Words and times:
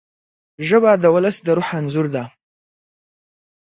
ژبه 0.67 0.91
د 1.03 1.05
ولس 1.15 1.37
د 1.45 1.47
روح 1.57 1.69
انځور 1.79 2.07
ده 2.15 2.23